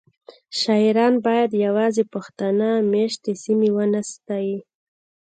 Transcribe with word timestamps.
شاعران 0.59 1.13
باید 1.25 1.51
یوازې 1.65 2.03
پښتانه 2.13 2.69
میشتې 2.91 3.31
سیمې 3.43 3.69
ونه 3.73 4.01
ستایي 4.11 4.57